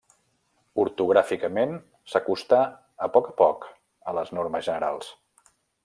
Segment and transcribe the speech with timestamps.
[0.83, 1.75] Ortogràficament,
[2.13, 2.63] s'acostà
[3.09, 3.69] a poc a poc
[4.13, 5.15] a les normes generals.